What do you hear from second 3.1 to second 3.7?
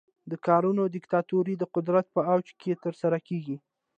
کیږي.